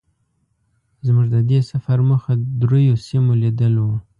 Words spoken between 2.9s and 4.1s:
سیمو لیدل وو.